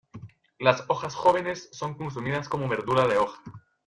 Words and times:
Las 0.57 0.83
hojas 0.87 1.13
jóvenes 1.13 1.69
son 1.73 1.93
consumidas 1.93 2.49
como 2.49 2.67
verdura 2.67 3.07
de 3.07 3.19
hoja. 3.19 3.39